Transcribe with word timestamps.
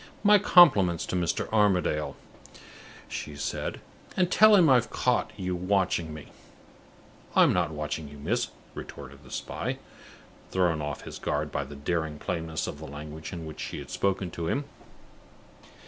"My 0.23 0.39
compliments 0.39 1.05
to 1.05 1.15
Mr. 1.15 1.47
Armadale," 1.53 2.15
she 3.07 3.35
said, 3.35 3.79
"and 4.17 4.31
tell 4.31 4.55
him 4.55 4.67
I've 4.67 4.89
caught 4.89 5.31
you 5.37 5.55
watching 5.55 6.11
me." 6.11 6.29
"I'm 7.35 7.53
not 7.53 7.69
watching 7.69 8.09
you, 8.09 8.17
miss," 8.17 8.47
retorted 8.73 9.23
the 9.23 9.29
spy, 9.29 9.77
thrown 10.49 10.81
off 10.81 11.03
his 11.03 11.19
guard 11.19 11.51
by 11.51 11.65
the 11.65 11.75
daring 11.75 12.17
plainness 12.17 12.65
of 12.65 12.79
the 12.79 12.87
language 12.87 13.31
in 13.31 13.45
which 13.45 13.59
she 13.59 13.77
had 13.77 13.91
spoken 13.91 14.31
to 14.31 14.47
him. 14.47 14.65